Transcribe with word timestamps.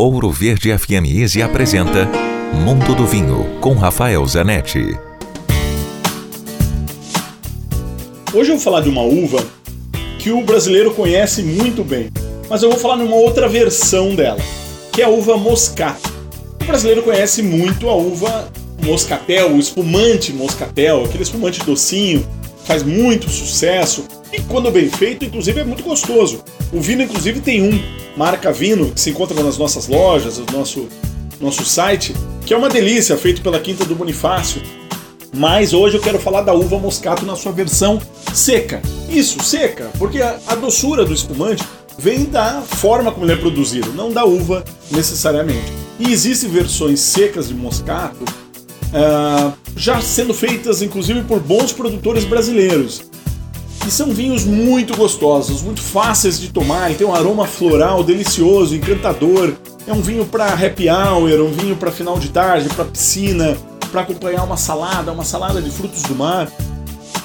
Ouro 0.00 0.30
Verde 0.30 0.70
FM 0.78 1.10
Easy 1.12 1.42
apresenta 1.42 2.08
Mundo 2.54 2.94
do 2.94 3.04
Vinho 3.04 3.58
com 3.60 3.74
Rafael 3.74 4.24
Zanetti. 4.28 4.96
Hoje 8.32 8.52
eu 8.52 8.54
vou 8.54 8.60
falar 8.60 8.82
de 8.82 8.88
uma 8.88 9.02
uva 9.02 9.44
que 10.20 10.30
o 10.30 10.40
brasileiro 10.40 10.94
conhece 10.94 11.42
muito 11.42 11.82
bem, 11.82 12.10
mas 12.48 12.62
eu 12.62 12.70
vou 12.70 12.78
falar 12.78 12.94
numa 12.94 13.16
outra 13.16 13.48
versão 13.48 14.14
dela, 14.14 14.38
que 14.92 15.02
é 15.02 15.04
a 15.04 15.08
uva 15.08 15.36
moscato. 15.36 16.08
O 16.62 16.64
brasileiro 16.64 17.02
conhece 17.02 17.42
muito 17.42 17.88
a 17.88 17.96
uva 17.96 18.52
moscatel, 18.80 19.54
o 19.54 19.58
espumante 19.58 20.32
moscatel, 20.32 21.06
aquele 21.06 21.24
espumante 21.24 21.58
docinho, 21.64 22.24
faz 22.64 22.84
muito 22.84 23.28
sucesso 23.28 24.04
e 24.32 24.40
quando 24.42 24.70
bem 24.70 24.88
feito, 24.88 25.24
inclusive 25.24 25.60
é 25.60 25.64
muito 25.64 25.82
gostoso. 25.82 26.42
O 26.72 26.80
vinho, 26.80 27.02
inclusive, 27.02 27.40
tem 27.40 27.62
um, 27.62 27.80
marca 28.16 28.52
Vino, 28.52 28.90
que 28.90 29.00
se 29.00 29.10
encontra 29.10 29.42
nas 29.42 29.56
nossas 29.56 29.88
lojas, 29.88 30.38
no 30.38 30.46
nosso, 30.52 30.88
nosso 31.40 31.64
site, 31.64 32.14
que 32.44 32.52
é 32.52 32.56
uma 32.56 32.68
delícia, 32.68 33.16
feito 33.16 33.40
pela 33.40 33.58
Quinta 33.58 33.84
do 33.84 33.94
Bonifácio. 33.94 34.60
Mas 35.34 35.72
hoje 35.72 35.96
eu 35.96 36.00
quero 36.00 36.18
falar 36.18 36.42
da 36.42 36.52
uva 36.52 36.78
moscato 36.78 37.24
na 37.24 37.36
sua 37.36 37.52
versão 37.52 38.00
seca. 38.34 38.82
Isso, 39.08 39.42
seca, 39.42 39.90
porque 39.98 40.20
a, 40.20 40.38
a 40.46 40.54
doçura 40.54 41.04
do 41.04 41.12
espumante 41.12 41.64
vem 41.98 42.24
da 42.24 42.62
forma 42.62 43.10
como 43.10 43.24
ele 43.24 43.32
é 43.32 43.36
produzido, 43.36 43.92
não 43.92 44.10
da 44.10 44.24
uva 44.24 44.64
necessariamente. 44.90 45.72
E 45.98 46.12
existem 46.12 46.48
versões 46.48 47.00
secas 47.00 47.48
de 47.48 47.54
moscato 47.54 48.24
uh, 48.24 49.52
já 49.76 50.00
sendo 50.00 50.32
feitas 50.32 50.82
inclusive 50.82 51.22
por 51.22 51.40
bons 51.40 51.72
produtores 51.72 52.24
brasileiros. 52.24 53.02
E 53.88 53.90
são 53.90 54.10
vinhos 54.10 54.44
muito 54.44 54.94
gostosos, 54.94 55.62
muito 55.62 55.80
fáceis 55.80 56.38
de 56.38 56.50
tomar, 56.50 56.92
tem 56.92 57.06
um 57.06 57.14
aroma 57.14 57.46
floral 57.46 58.04
delicioso, 58.04 58.76
encantador. 58.76 59.54
É 59.86 59.92
um 59.94 60.02
vinho 60.02 60.26
para 60.26 60.52
happy 60.52 60.90
hour, 60.90 61.40
um 61.40 61.50
vinho 61.50 61.74
para 61.74 61.90
final 61.90 62.18
de 62.18 62.28
tarde, 62.28 62.68
para 62.68 62.84
piscina, 62.84 63.56
para 63.90 64.02
acompanhar 64.02 64.44
uma 64.44 64.58
salada, 64.58 65.10
uma 65.10 65.24
salada 65.24 65.62
de 65.62 65.70
frutos 65.70 66.02
do 66.02 66.14
mar. 66.14 66.52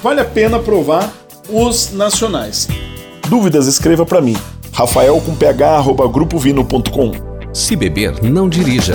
Vale 0.02 0.22
a 0.22 0.24
pena 0.24 0.58
provar 0.58 1.12
os 1.50 1.92
nacionais. 1.92 2.66
Dúvidas, 3.28 3.66
escreva 3.66 4.06
para 4.06 4.22
mim. 4.22 4.36
Rafael 4.72 5.20
com 5.20 5.34
ph, 5.34 5.62
arroba 5.62 6.08
grupovino.com. 6.08 7.12
Se 7.52 7.76
beber, 7.76 8.22
não 8.22 8.48
dirija. 8.48 8.94